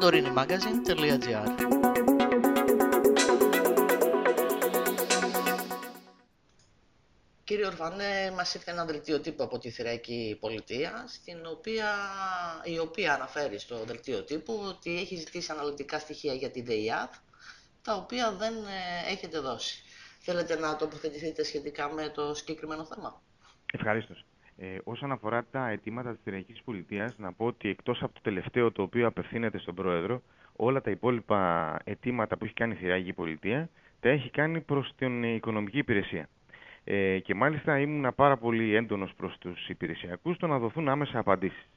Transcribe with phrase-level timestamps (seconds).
[0.00, 1.48] santorinimagazine.gr
[7.44, 11.94] Κύριε Ορφανέ, μας ήρθε ένα δελτίο τύπου από τη Θηραϊκή Πολιτεία, στην οποία,
[12.64, 17.08] η οποία αναφέρει στο δελτίο τύπου ότι έχει ζητήσει αναλυτικά στοιχεία για την ΔΕΙΑΔ,
[17.82, 19.82] τα οποία δεν ε, έχετε δώσει.
[20.18, 23.22] Θέλετε να τοποθετηθείτε σχετικά με το συγκεκριμένο θέμα;
[23.72, 24.14] Ευχαριστώ.
[24.60, 28.72] Ε, όσον αφορά τα αιτήματα της Θηραϊκής Πολιτείας, να πω ότι εκτός από το τελευταίο
[28.72, 30.22] το οποίο απευθύνεται στον Πρόεδρο,
[30.56, 33.68] όλα τα υπόλοιπα αιτήματα που έχει κάνει η Θηραϊκή Πολιτεία,
[34.00, 36.28] τα έχει κάνει προς την οικονομική υπηρεσία.
[36.84, 41.68] Ε, και μάλιστα ήμουν πάρα πολύ έντονος προς τους υπηρεσιακούς το να δοθούν άμεσα απαντήσεις.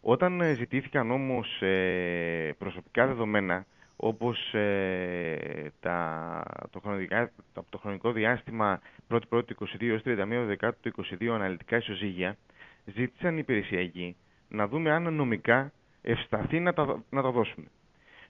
[0.00, 3.66] Όταν ε, ζητήθηκαν όμως ε, προσωπικά δεδομένα,
[4.00, 10.92] όπως ε, τα, το, χρονικά, το, το χρονικό διάστημα 1η του 22 έως 31 του
[11.20, 12.36] 22 αναλυτικά ισοζύγια,
[12.84, 14.16] ζήτησαν οι υπηρεσιακοί
[14.48, 17.66] να δούμε αν νομικά ευσταθεί να τα, να τα δώσουμε.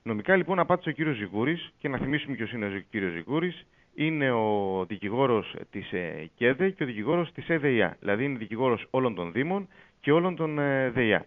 [0.03, 4.31] Νομικά λοιπόν απάντησε ο κύριος Ζηγούρης και να θυμίσουμε ποιος είναι ο κύριος Ζηγούρης, είναι
[4.31, 7.97] ο δικηγόρος της ε, ΚΕΔΕ και ο δικηγόρος της ΕΔΕΙΑ.
[8.00, 9.69] Δηλαδή είναι δικηγόρος όλων των Δήμων
[10.00, 11.27] και όλων των ε, ΔΕΙΑ.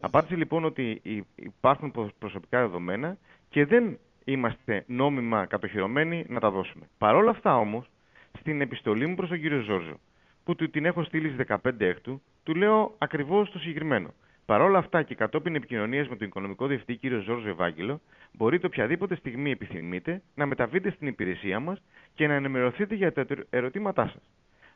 [0.00, 1.00] Απάντησε λοιπόν ότι
[1.36, 3.16] υπάρχουν προσωπικά δεδομένα
[3.52, 6.84] και δεν είμαστε νόμιμα κατοχυρωμένοι να τα δώσουμε.
[6.98, 7.86] Παρ' όλα αυτά όμως,
[8.38, 10.00] στην επιστολή μου προς τον κύριο Ζόρζο,
[10.44, 14.14] που του την έχω στείλει στις 15 έκτου, του λέω ακριβώς το συγκεκριμένο.
[14.46, 18.00] Παρ' όλα αυτά και κατόπιν επικοινωνίας με τον οικονομικό διευθυντή κύριο Ζόρζο Ευάγγελο,
[18.32, 21.82] μπορείτε οποιαδήποτε στιγμή επιθυμείτε να μεταβείτε στην υπηρεσία μας
[22.14, 24.22] και να ενημερωθείτε για τα ερωτήματά σας.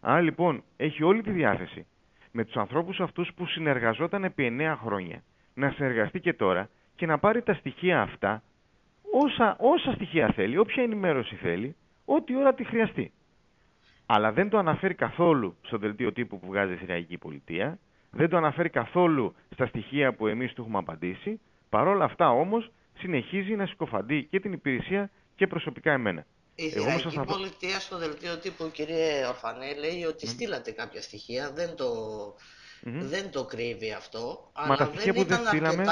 [0.01, 1.87] Αν λοιπόν έχει όλη τη διάθεση
[2.33, 5.23] με τους ανθρώπους αυτούς που συνεργαζόταν επί 9 χρόνια
[5.55, 8.43] να συνεργαστεί και τώρα και να πάρει τα στοιχεία αυτά,
[9.25, 13.13] όσα, όσα στοιχεία θέλει, όποια ενημέρωση θέλει, ό,τι ώρα τη χρειαστεί.
[14.07, 17.79] Αλλά δεν το αναφέρει καθόλου στο δελτίο τύπου που βγάζει η Συριακή Πολιτεία,
[18.11, 21.41] δεν το αναφέρει καθόλου στα στοιχεία που εμείς του έχουμε απαντήσει.
[21.69, 26.27] Παρόλα αυτά όμως συνεχίζει να συκοφαντεί και την υπηρεσία και προσωπικά εμένα.
[26.55, 27.25] Η Ιθραϊκή θα...
[27.25, 30.31] Πολιτεία στο δελτίο τύπου, κύριε Ορφανέ, λέει ότι mm.
[30.31, 31.87] στείλατε κάποια στοιχεία, δεν το,
[32.87, 32.91] mm.
[33.13, 34.51] δεν το κρύβει αυτό.
[34.57, 35.85] Μα αλλά τα στοιχεία δεν που δεν στείλαμε,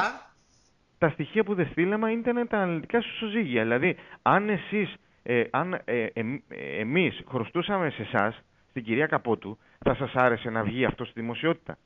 [1.05, 3.63] τα στοιχεία που δεν στείλαμε ήταν τα αναλυτικά σου σωζύγια.
[3.63, 9.59] Δηλαδή, αν εσείς, ε, αν ε, ε, ε, εμείς χρωστούσαμε σε εσάς, στην κυρία Καπότου,
[9.85, 11.79] θα σας άρεσε να βγει αυτό στη δημοσιότητα.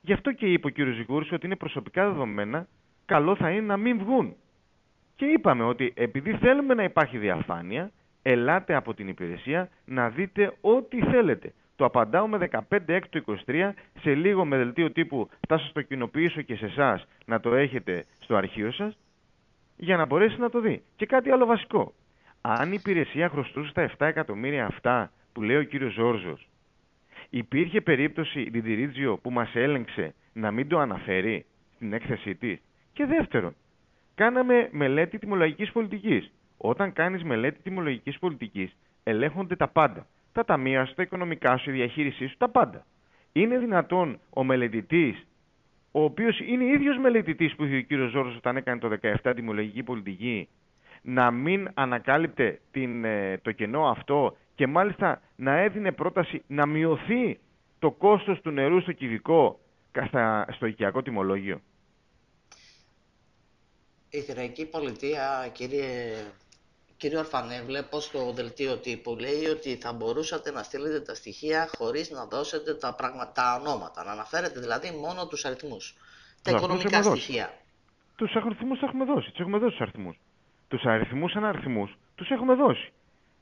[0.00, 0.94] Γι' αυτό και είπε ο κ.
[0.94, 2.66] Ζηγούρης ότι είναι προσωπικά δεδομένα,
[3.06, 4.34] καλό θα είναι να μην βγουν.
[5.16, 7.90] Και είπαμε ότι επειδή θέλουμε να υπάρχει διαφάνεια,
[8.22, 11.52] ελάτε από την υπηρεσία να δείτε ό,τι θέλετε.
[11.76, 13.70] Το απαντάω με 15 έκτου 23,
[14.00, 18.04] σε λίγο με δελτίο τύπου θα σας το κοινοποιήσω και σε εσάς να το έχετε
[18.18, 18.98] στο αρχείο σας,
[19.76, 20.82] για να μπορέσει να το δει.
[20.96, 21.92] Και κάτι άλλο βασικό.
[22.40, 26.48] Αν η υπηρεσία χρωστούσε τα 7 εκατομμύρια αυτά που λέει ο κύριος Ζόρζος,
[27.30, 32.58] Υπήρχε περίπτωση η Διντηρίτζιο που μας έλεγξε να μην το αναφέρει στην έκθεσή της;
[32.92, 33.54] Και δεύτερον,
[34.14, 36.32] κάναμε μελέτη τιμολογικής πολιτικής.
[36.56, 40.06] Όταν κάνεις μελέτη τιμολογικής πολιτικής, ελέγχονται τα πάντα.
[40.36, 42.86] Τα ταμεία σου, τα οικονομικά σου, η διαχείρισή σου, τα πάντα.
[43.32, 45.26] Είναι δυνατόν ο μελετητής,
[45.90, 49.82] ο οποίος είναι ίδιος μελετητής που είχε ο κύριος Ζόρος όταν έκανε το 17 τιμολογική
[49.82, 50.48] πολιτική,
[51.02, 57.38] να μην ανακάλυπτε την, ε, το κενό αυτό και μάλιστα να έδινε πρόταση να μειωθεί
[57.78, 59.60] το κόστος του νερού στο κυβικό
[60.48, 61.60] στο οικιακό τιμολόγιο.
[64.10, 65.84] Η Θηραϊκή Πολιτεία, κύριε,
[66.96, 72.10] κύριε Ορφανέ, βλέπω στο δελτίο τύπου λέει ότι θα μπορούσατε να στείλετε τα στοιχεία χωρίς
[72.10, 73.32] να δώσετε τα, πραγμα...
[73.32, 75.94] τα ονόματα, να αναφέρετε δηλαδή μόνο τους αριθμούς.
[76.42, 77.50] Τα οικονομικά στοιχεία.
[78.16, 80.16] Τους αριθμούς έχουμε δώσει, τους έχουμε δώσει τους αριθμούς.
[80.68, 82.92] Τους αριθμούς σαν αριθμούς τους έχουμε δώσει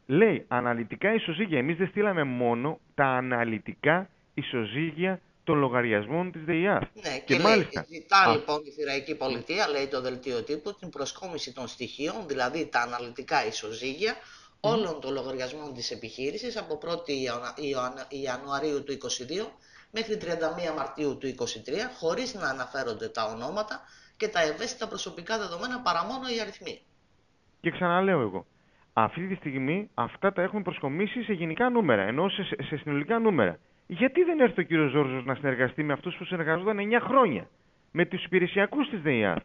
[0.07, 1.59] λέει αναλυτικά ισοζύγια.
[1.59, 6.91] Εμείς δεν στείλαμε μόνο τα αναλυτικά ισοζύγια των λογαριασμών της ΔΕΙΑ.
[6.95, 7.85] Ναι, και, και μάλιστα...
[7.89, 12.81] ζητά λοιπόν η Θηραϊκή Πολιτεία, λέει το δελτίο τύπου, την προσκόμιση των στοιχείων, δηλαδή τα
[12.81, 14.15] αναλυτικά ισοζύγια
[14.61, 17.13] όλων των λογαριασμών της επιχείρησης από 1η
[18.09, 19.47] Ιανουαρίου του 2022
[19.91, 21.37] μέχρι 31 Μαρτίου του 2023,
[21.99, 23.81] χωρίς να αναφέρονται τα ονόματα
[24.17, 26.81] και τα ευαίσθητα προσωπικά δεδομένα παρά μόνο οι αριθμοί.
[27.61, 28.47] Και ξαναλέω εγώ,
[28.93, 33.59] αυτή τη στιγμή αυτά τα έχουμε προσκομίσει σε γενικά νούμερα, ενώ σε, σε συνολικά νούμερα.
[33.87, 37.49] Γιατί δεν έρθει ο κύριος Ζόρζος να συνεργαστεί με αυτούς που συνεργαζόταν 9 χρόνια,
[37.93, 39.43] με τους υπηρεσιακούς της ΔΕΙΑ,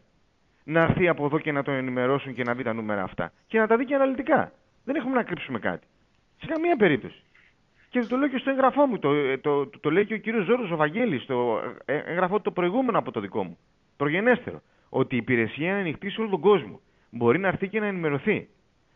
[0.64, 3.58] να έρθει από εδώ και να τον ενημερώσουν και να δει τα νούμερα αυτά και
[3.58, 4.52] να τα δει και αναλυτικά.
[4.84, 5.86] Δεν έχουμε να κρύψουμε κάτι.
[6.40, 7.22] Σε καμία περίπτωση.
[7.88, 10.44] Και το λέω και στο έγγραφό μου, το, το, το, το λέει και ο κύριος
[10.44, 13.58] Ζόρζος ο Βαγγέλης, στο έγγραφό το προηγούμενο από το δικό μου.
[13.96, 14.62] Προγενέστερο.
[14.88, 16.80] Ότι η υπηρεσία είναι ανοιχτή σε όλο τον κόσμο.
[17.10, 18.48] Μπορεί να έρθει και να ενημερωθεί.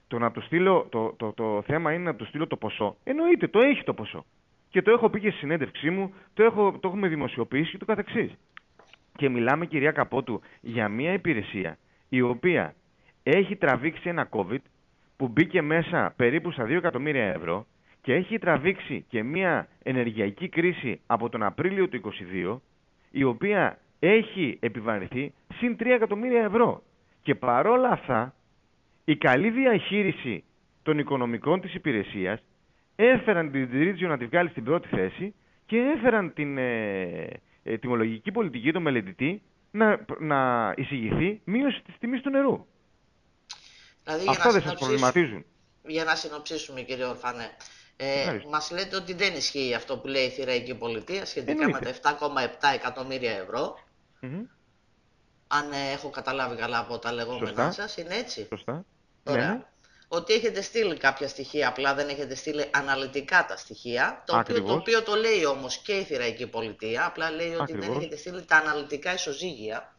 [0.08, 2.96] Το να του στείλω, το, το, το θέμα είναι να του στείλω το ποσό.
[3.04, 4.24] Εννοείται, το έχει το ποσό.
[4.74, 7.84] Και το έχω πει και στη συνέντευξή μου, το, έχω, το έχουμε δημοσιοποιήσει και το
[7.84, 8.34] καθεξής.
[9.16, 11.78] Και μιλάμε, κυρία Καπότου, για μια υπηρεσία
[12.08, 12.74] η οποία
[13.22, 14.58] έχει τραβήξει ένα COVID
[15.16, 17.66] που μπήκε μέσα περίπου στα 2 εκατομμύρια ευρώ
[18.00, 22.00] και έχει τραβήξει και μια ενεργειακή κρίση από τον Απρίλιο του
[22.34, 22.58] 2022
[23.10, 26.82] η οποία έχει επιβαρυνθεί συν 3 εκατομμύρια ευρώ.
[27.22, 28.34] Και παρόλα αυτά
[29.04, 30.44] η καλή διαχείριση
[30.82, 32.42] των οικονομικών της υπηρεσίας
[32.96, 35.34] έφεραν την Region να τη βγάλει στην πρώτη θέση
[35.66, 42.20] και έφεραν την ε, ε τιμολογική πολιτική του μελετητή να, να εισηγηθεί μείωση της τιμής
[42.20, 42.66] του νερού.
[44.04, 45.44] Δηλαδή, Αυτά δεν σας προβληματίζουν.
[45.86, 47.50] Για να συνοψίσουμε κύριε Ορφανέ,
[47.96, 51.90] ε, μας λέτε ότι δεν ισχύει αυτό που λέει η Θηραϊκή Πολιτεία σχετικά με τα
[51.90, 53.78] 7,7 εκατομμύρια ευρώ.
[55.46, 58.84] Αν ε, έχω καταλάβει καλά από τα λεγόμενά σας, είναι έτσι; Σωστά.
[59.24, 59.52] Ωραία.
[59.52, 59.64] Ναι.
[60.14, 64.22] Ότι έχετε στείλει κάποια στοιχεία, απλά δεν έχετε στείλει αναλυτικά τα στοιχεία.
[64.26, 67.92] Το οποίο, το οποίο το λέει όμως και η Θηραϊκή Πολιτεία, απλά λέει ότι δεν
[67.92, 69.94] έχετε στείλει τα αναλυτικά ισοζύγια.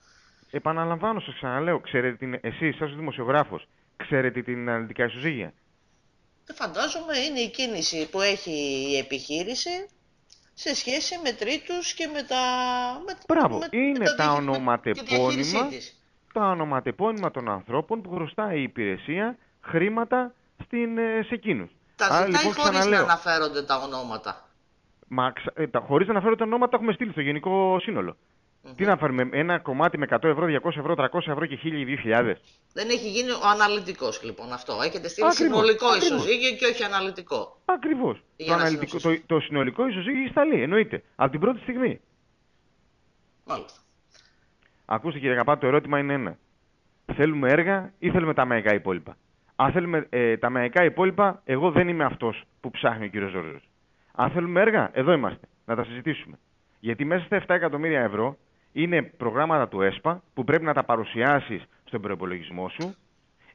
[0.52, 3.68] Επαναλαμβάνω, σας ξαναλέω, ξέρετε την, εσείς, σαν δημοσιογράφος,
[3.98, 5.54] ξέρετε την αναλυτικά ισοζύγια;
[6.46, 8.52] Δεν φαντάζομαι είναι η κίνηση που έχει
[8.92, 9.88] η επιχείρηση
[10.54, 12.42] σε σχέση με τρίτους και με τα...
[13.06, 15.70] Με, Μπράβο, με, είναι με τα ονοματεπώνυμα,
[16.34, 20.34] τα ονοματεπώνυμα των ανθρώπων που χρωστάει η υπηρεσία χρήματα
[20.64, 21.70] στην, ε, σε εκείνους.
[21.96, 24.50] Τα ζητάει λοιπόν, χωρίς ξαναλέω, να αναφέρονται τα ονόματα.
[25.08, 28.16] Μα, ε, τα, χωρίς να αναφέρονται τα ονόματα έχουμε στείλει στο γενικό σύνολο.
[28.76, 31.86] Τι να φέρουμε, ένα κομμάτι με 100 ευρώ, 200 ευρώ, 300 ευρώ και 1000 ή
[31.86, 32.36] 2000.
[32.74, 34.74] Δεν έχει γίνει ο αναλυτικός λοιπόν αυτό.
[34.82, 36.20] Έχετε στείλει ακριβώς, συνολικό ακριβώς.
[36.20, 37.58] ισοζύγιο και όχι αναλυτικό.
[37.66, 38.24] Ακριβώς.
[38.92, 41.04] Το, το, το συνολικό ισοζύγιο έχει σταλεί, εννοείται.
[41.16, 42.02] Από την πρώτη στιγμή.
[43.46, 43.80] Μάλιστα.
[44.86, 46.38] Ακούστε κύριε Καπά, το ερώτημα είναι ένα.
[47.16, 49.18] Θέλουμε έργα ή θέλουμε τα μαϊκά υπόλοιπα;
[49.56, 53.60] Αν θέλουμε ε, τα μαϊκά υπόλοιπα, εγώ δεν είμαι αυτός που ψάχνει ο κύριος Ζόρζο.
[54.16, 55.48] Αν θέλουμε έργα, εδώ είμαστε.
[55.66, 56.38] Να τα συζητήσουμε.
[56.80, 58.38] Γιατί μέσα στα 7 εκατομμύρια ευρώ
[58.72, 62.96] είναι προγράμματα του ΕΣΠΑ που πρέπει να τα παρουσιάσεις στον προπολογισμό σου.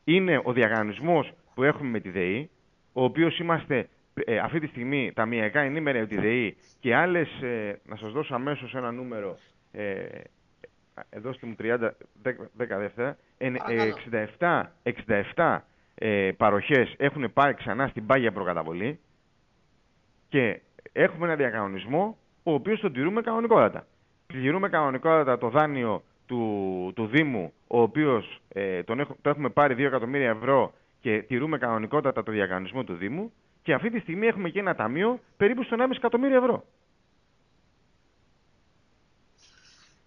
[0.04, 2.50] Είναι ο διαγωνισμός που έχουμε με τη ΔΕΗ,
[2.92, 7.42] ο οποίος είμαστε ε, αυτή τη στιγμή τα μιακά ενήμερα από τη ΔΕΗ και άλλες,
[7.42, 9.38] ε, να σας δώσω αμέσως ένα νούμερο,
[9.72, 10.04] ε,
[11.10, 11.90] εδώ μου 30,
[12.22, 15.58] 10, 10 δεύτερα, 67, 67
[16.02, 18.98] ε, παροχές έχουν πάρει ξανά στην πάγια προκαταβολή
[20.28, 20.60] και
[20.92, 23.86] έχουμε ένα διαγωνισμό ο οποίος τον τηρούμε κανονικότατα
[24.32, 29.78] πληρούμε κανονικότατα το δάνειο του, του Δήμου, ο οποίος ε, τον το έχουμε πάρει 2
[29.78, 33.32] εκατομμύρια ευρώ και τηρούμε κανονικότατα το διαγωνισμό του Δήμου
[33.62, 36.64] και αυτή τη στιγμή έχουμε και ένα ταμείο περίπου στο 1,5 εκατομμύριο ευρώ.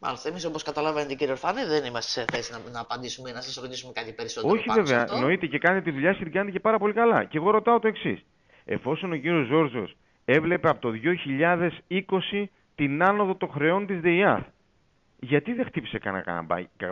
[0.03, 3.41] Μάλιστα, εμείς όπως καταλαβαίνετε κύριε Ορφάνη, δεν είμαστε σε θέση να, να απαντήσουμε ή να
[3.41, 4.53] σας ρωτήσουμε κάτι περισσότερο.
[4.53, 7.23] Όχι, βέβαια, εννοείται και κάνετε τη δουλειά και την κάνετε και πάρα πολύ καλά.
[7.23, 8.25] Και εγώ ρωτάω το εξής.
[8.65, 9.95] Εφόσον ο κύριος Ζόρζος
[10.25, 10.89] έβλεπε από το
[11.89, 12.45] 2020
[12.75, 14.41] την άνοδο των χρεών της ΔΕΙΑΘ.
[15.19, 16.49] Γιατί δεν χτύπησε κανένα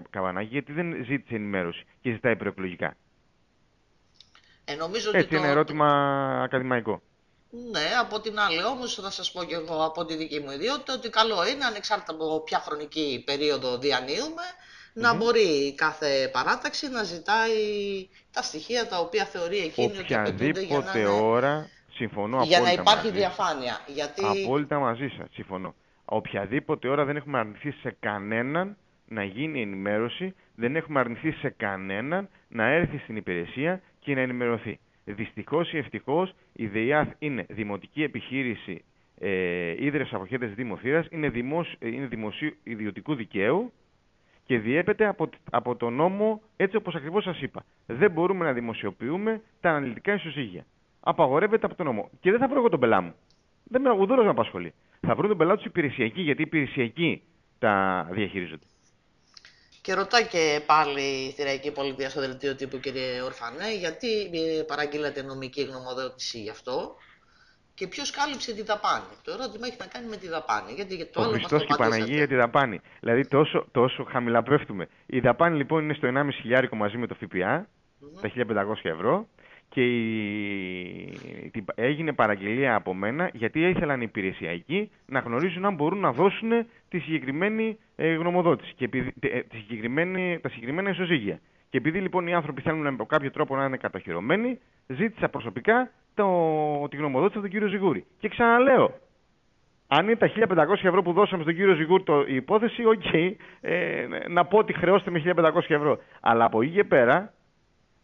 [0.10, 2.96] καβανάκι, γιατί δεν ζήτησε ενημέρωση και ζητάει προεκλογικά;
[4.66, 5.88] Ε, νομίζω Έτσι, ότι ένα ερώτημα
[6.44, 7.02] ακαδημαϊκό.
[7.72, 10.94] Ναι, από την άλλη όμως θα σας πω και εγώ από τη δική μου ιδιότητα
[10.94, 14.44] ότι καλό είναι ανεξάρτητα από ποια χρονική περίοδο διανύουμε
[14.94, 17.52] να μπορεί κάθε παράταξη να ζητάει
[18.32, 21.12] τα στοιχεία τα οποία θεωρεί εκείνη ότι απαιτούνται για να...
[21.12, 21.70] ώρα
[22.02, 23.80] Συμφωνώ για να υπάρχει διαφάνεια.
[23.88, 24.24] Γιατί...
[24.44, 25.28] Απόλυτα μαζί σας.
[25.32, 25.76] Συμφωνώ.
[26.06, 28.78] Οποιαδήποτε ώρα δεν έχουμε αρνηθεί σε κανέναν
[29.08, 34.80] να γίνει ενημέρωση, δεν έχουμε αρνηθεί σε κανέναν να έρθει στην υπηρεσία και να ενημερωθεί.
[35.14, 38.84] Δυστυχώς ή ευτυχώς η ΔΕΙΑΘ είναι δημοτική επιχείρηση
[39.20, 43.72] ε, ίδρυας αποχέτε Δήμο είναι, δημόσιο, είναι δημοσίου ιδιωτικού δικαίου
[44.46, 47.66] και διέπεται από, από τον νόμο έτσι όπως ακριβώς σας είπα.
[47.86, 50.66] Δεν μπορούμε να δημοσιοποιούμε τα αναλυτικά ισοζύγια
[51.02, 52.10] απαγορεύεται από τον νόμο.
[52.20, 53.14] Και δεν θα βρω εγώ τον πελά μου.
[53.64, 54.74] Δεν με ουδόλω με απασχολεί.
[55.00, 57.22] Θα βρω τον πελά τους υπηρεσιακή, γιατί οι υπηρεσιακοί
[57.60, 58.66] τα διαχειρίζονται.
[59.82, 65.22] Και ρωτά και πάλι η Θηραϊκή Πολιτεία στο δελτίο τύπου, κύριε Ορφανέ, γιατί ε, παραγγείλατε
[65.22, 66.96] νομική γνωμοδότηση γι' αυτό
[67.74, 69.14] και ποιος κάλυψε τη δαπάνη.
[69.24, 70.72] Το ερώτημα έχει να κάνει με τη δαπάνη.
[70.74, 72.82] Γιατί το, το άλλο Χριστός και η Παναγία για τη δαπάνη.
[73.00, 74.88] Δηλαδή τόσο, τόσο χαμηλά πέφτουμε.
[75.06, 78.46] Η δαπάνη λοιπόν είναι στο 1,5 χιλιάρικο μαζί με το ΦΠΑ, mm -hmm.
[78.46, 79.28] τα 1500 ευρώ
[79.74, 81.18] και η...
[81.76, 86.50] έγινε παραγγελία από μένα γιατί ήθελαν οι υπηρεσιακοί να γνωρίζουν αν μπορούν να δώσουν
[86.90, 91.40] τη συγκεκριμένη ε, γνωμοδότηση και επειδή, ε, τη συγκεκριμένη, τα συγκεκριμένα ισοζύγια.
[91.70, 96.28] Και επειδή λοιπόν οι άνθρωποι θέλουν με κάποιο τρόπο να είναι κατοχυρωμένοι, ζήτησα προσωπικά το,
[96.90, 98.06] τη γνωμοδότηση από τον κύριο Ζιγούρη.
[98.20, 98.94] Και ξαναλέω,
[99.88, 103.32] αν είναι τα 1500 ευρώ που δώσαμε στον κύριο Ζιγούρη το, η υπόθεση, OK, okay,
[103.62, 106.00] ε, να πω ότι χρεώστε με 1500 ευρώ.
[106.22, 107.34] Αλλά από εκεί και πέρα,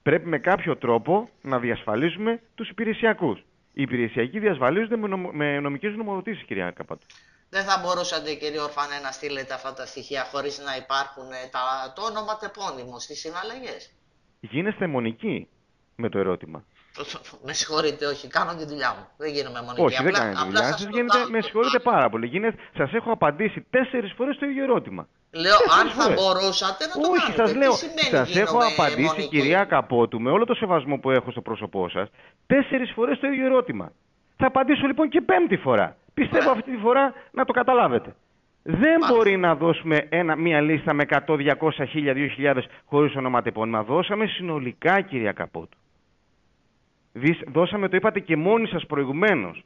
[0.07, 3.39] πρέπει με κάποιο τρόπο να διασφαλίσουμε τους υπηρεσιακούς.
[3.73, 7.05] Οι υπηρεσιακοί διασφαλίζονται με, νομ, με νομικές γνωμοδοτήσεις, κυρία Καπάτου.
[7.49, 11.61] Δεν θα μπορούσατε κύριε Ορφανέ να στείλετε αυτά τα στοιχεία χωρίς να υπάρχουν ε, τα,
[11.95, 13.81] το όνομα τεπώνυμο στις συναλλαγές;
[14.39, 15.47] Γίνεστε μονική
[15.95, 16.63] με το ερώτημα.
[17.43, 19.05] Με συγχωρείτε, όχι, κάνω τη δουλειά μου.
[19.17, 19.81] Δεν γίνομαι μονική.
[19.81, 20.89] Όχι, δεν Απλά- κάνετε τη απλά δουλειά σας σας.
[20.89, 21.29] το Γίνεται, κάνω.
[21.29, 22.27] με συγχωρείτε πάρα πολύ.
[22.27, 25.07] Γίνεται, σας έχω απαντήσει τέσσερις φορές το ίδιο ερώτημα.
[25.43, 26.17] Λέω, αν Τέσσερις θα φορές.
[26.19, 27.41] μπορούσατε να το Όχι, κάνετε.
[27.41, 30.97] σας Τι λέω, σημαίνει σας έχω γίνομαι απαντήσει μονική; κυρία Καπότου με όλο το σεβασμό
[30.97, 32.07] που έχω στο πρόσωπό σας
[32.47, 33.91] τέσσερις φορές το ίδιο ερώτημα.
[34.37, 35.95] Θα απαντήσω λοιπόν και πέμπτη φορά.
[36.13, 36.51] Πιστεύω Ωραία.
[36.59, 38.15] αυτή τη φορά να το καταλάβετε.
[38.63, 39.13] Δεν Μάλιστα.
[39.15, 43.83] μπορεί να δώσουμε ένα, μία λίστα με 100, 200, 1000, 2000 χωρίς ονοματεπώνυμα.
[43.83, 45.77] Δώσαμε συνολικά κυρία Καπότου.
[47.13, 49.63] Δις- Δώσαμε, το είπατε και μόνοι σας προηγουμένως.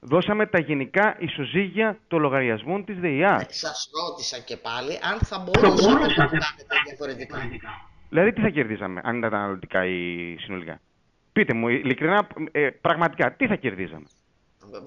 [0.00, 3.46] Δώσαμε τα γενικά ισοζύγια των λογαριασμών της ΔΕΙΑ.
[3.48, 7.38] Σας ρώτησα και πάλι αν θα μπορούσατε να το κάνετε διαφορετικά.
[8.08, 10.80] Δηλαδή, τι θα κερδίζαμε αν ήταν αναλυτικά ή συνολικά;
[11.32, 14.06] Πείτε μου, ειλικρινά, ε, πραγματικά, τι θα κερδίζαμε;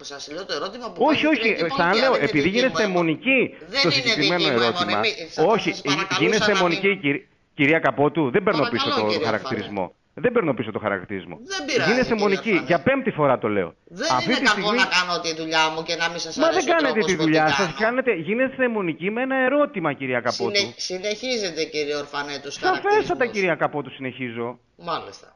[0.01, 2.29] Σας λέω το ερώτημα που Όχι, κάνει η όχι, Κυριακή σαν Πολιτεία, λέω, δεν είναι
[2.29, 2.97] επειδή δική μου γίνεστε αιμονή.
[2.97, 4.91] μονική Δεν στο είναι συγκεκριμένο δική μου ερώτημα.
[4.91, 5.09] αιμονή.
[5.35, 8.83] Θα- Όχι, θα σας παρακαλούσα γίνεστε να μονική, μην- κυρι- κυρία Καπότου, δεν παίρνω Παρακαλώ,
[8.91, 9.85] πίσω το κύριε χαρακτηρισμό.
[10.13, 11.35] Δεν παίρνω πίσω το χαρακτηρισμό.
[11.43, 12.65] Δεν πειράζει, Γίνεστε κύριε μονική, Φανέ.
[12.67, 13.75] για πέμπτη φορά το λέω.
[13.85, 16.35] Δεν Αυτή είναι τη κακό στιγμή- να κάνω τη δουλειά μου και να μην σας
[16.35, 17.77] Μα αρέσει δεν ο κάνετε τρόπος τη που δουλειά την σας, κάνω.
[17.85, 20.55] κάνετε, γίνεστε μονική με ένα ερώτημα, κυρία Καπότου.
[20.57, 23.31] Συνε- συνεχίζετε κύριε Ορφανέ τους Σαφέστατα, χαρακτηρισμούς.
[23.35, 24.59] κυρία Καπότου, συνεχίζω.
[24.89, 25.27] Μάλιστα.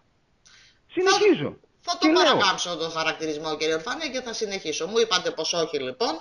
[0.96, 1.50] Συνεχίζω.
[1.88, 4.88] Θα Και το λέω, παρακάμψω τον χαρακτηρισμό κύριε Ορφανέ και θα συνεχίσω.
[4.88, 6.14] Μου είπατε πως όχι λοιπόν.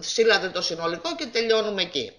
[0.00, 2.12] Στείλατε το συνολικό και τελειώνουμε εκεί.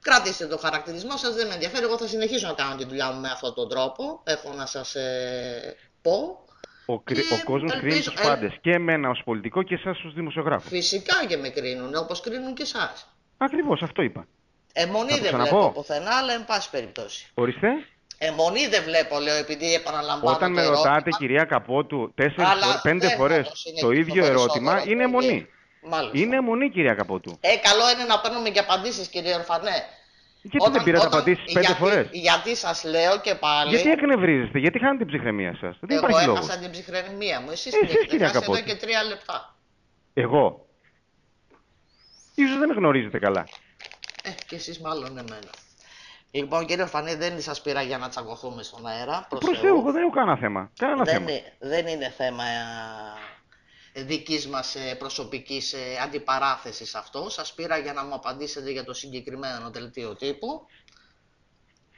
[0.00, 1.84] Κρατήστε το χαρακτηρισμό σας, δεν με ενδιαφέρει.
[1.84, 4.20] Εγώ θα συνεχίσω να κάνω τη δουλειά μου με αυτόν τον τρόπο.
[4.24, 6.44] Έχω να σας ε, πω.
[6.86, 8.52] Ο, κρι- Και ο κόσμος κρίνει ελπίζω- τους ε- πάντες.
[8.60, 10.68] Και εμένα ως πολιτικό και εσάς ως δημοσιογράφο.
[10.68, 13.06] Φυσικά και με κρίνουν, όπως κρίνουν και εσάς.
[13.36, 14.26] Ακριβώς, αυτό είπα.
[14.72, 15.56] Αιμονή Να το δεν ξαναπώ.
[15.58, 17.30] βλέπω πουθενά, αλλά εν πάση περιπτώσει.
[17.34, 17.68] Ορίστε.
[18.18, 20.86] Αιμονή δεν βλέπω, λέω, επειδή επαναλαμβάνω Όταν το με ερώτημα.
[20.88, 24.40] ρωτάτε, κυρία Καπότου, τέσσερις Αλλά φορές, πέντε δεν θα φορές το συνεχίσω το ίδιο περισσότερο
[24.40, 25.46] ερώτημα, αυτό, είναι γιατί- μονή.
[25.82, 26.18] Μάλιστα.
[26.18, 27.38] Είναι μονή, κυρία Καπότου.
[27.40, 29.84] Ε, καλό είναι να παίρνουμε και απαντήσεις, κύριε Ορφανέ.
[30.42, 33.70] Γιατί δεν πήρατε απαντήσεις πέντε γιατί, φορές; Γιατί σας λέω και πάλι.
[33.70, 36.44] Γιατί εκνευρίζεστε, γιατί χάνετε την ψυχραιμία σας; Δεν εγώ υπάρχει λόγος.
[36.44, 37.50] έχασα την ψυχραιμία μου.
[37.50, 38.70] Εσείς, Εσείς, την έχετε κυρία χάσει εδώ Καπότη.
[38.70, 39.54] και τρία λεπτά.
[40.14, 40.66] Εγώ;
[42.34, 43.48] Ίσως δεν με γνωρίζετε καλά.
[44.22, 45.50] Ε, και εσείς μάλλον εμένα.
[46.30, 49.26] Λοιπόν, κύριε Ορφανέ, δεν σας πήρα για να τσακωθούμε στον αέρα.
[49.28, 49.66] Προς Προς Θεού.
[49.68, 50.70] Θεού, εγώ δεν έχω κανένα θέμα.
[50.78, 51.30] Κανένα δεν, θέμα.
[51.30, 52.56] είναι- δεν είναι θέμα ε,
[54.06, 57.28] δικής μας ε, προσωπικής ε, αντιπαράθεσης αυτό.
[57.30, 60.66] Σας πήρα για να μου απαντήσετε για το συγκεκριμένο δελτίο τύπου.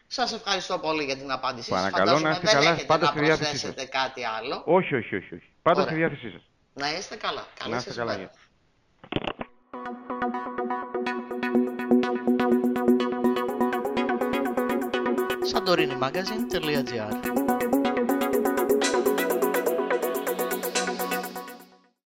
[0.06, 1.78] Σας ευχαριστώ πολύ για την απάντησή σας.
[1.78, 4.62] Παρακαλώ, Φαντάζομαι να είστε δεν καλά, έχετε πάντα να στη διάθεσή προσθέσετε κάτι άλλο.
[4.66, 5.34] Όχι, όχι, όχι.
[5.34, 5.48] όχι.
[5.62, 5.92] Πάντα Ωραία.
[5.92, 6.42] στη διάθεσή σας.
[6.74, 7.46] Να είστε καλά.
[7.58, 8.10] Καλή Να είστε σας καλά.
[8.16, 8.22] μέρα.
[8.22, 8.38] γεια.
[15.52, 17.49] santorinimagazine.gr